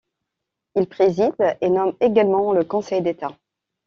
[0.75, 3.37] Il préside et nomme également le Conseil d'État.